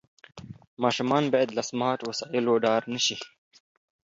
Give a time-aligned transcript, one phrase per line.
[0.83, 3.17] ماشومان باید له سمارټ وسایلو ډار نه سي.